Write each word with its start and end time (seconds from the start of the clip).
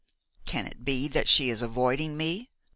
"Can 0.47 0.65
it 0.65 0.83
be 0.83 1.07
that 1.09 1.27
she 1.27 1.51
is 1.51 1.61
avoiding 1.61 2.17
me?" 2.17 2.49